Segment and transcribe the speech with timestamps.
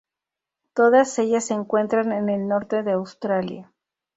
[0.73, 3.71] Todas ellas se encuentran en el norte de Australia.